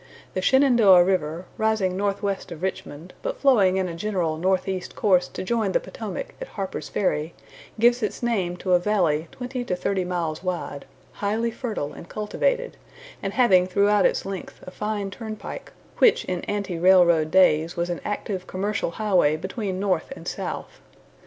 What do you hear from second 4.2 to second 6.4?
northeast course to join the Potomac